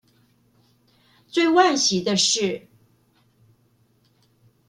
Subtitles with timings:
[1.27, 2.67] 最惋惜的是